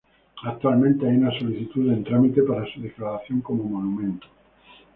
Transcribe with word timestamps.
Actualmente 0.45 1.07
hay 1.07 1.15
una 1.15 1.29
solicitud 1.37 1.91
en 1.91 2.03
trámite 2.03 2.41
para 2.41 2.65
su 2.73 2.81
declaración 2.81 3.39
como 3.41 3.65
monumento. 3.65 4.25